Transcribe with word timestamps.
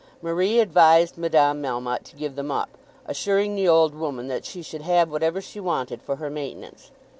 Marie 0.19 0.59
advised 0.59 1.15
Madame 1.15 1.61
Melmotte 1.61 2.03
to 2.05 2.15
give 2.15 2.35
them 2.35 2.49
up, 2.49 2.71
assuring 3.05 3.53
the 3.53 3.67
old 3.67 3.93
woman 3.93 4.29
that 4.29 4.45
she 4.45 4.63
should 4.63 4.81
have 4.81 5.11
whatever 5.11 5.39
she 5.41 5.59
wanted 5.59 6.01
for 6.01 6.15
her 6.15 6.31
maintenance. 6.31 6.89